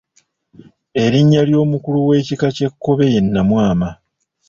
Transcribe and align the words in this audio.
Erinnya 1.03 1.41
ly’omukulu 1.49 1.97
w’ekika 2.07 2.47
ky’Ekkobe 2.55 3.05
ye 3.13 3.19
Nnamwama. 3.25 3.89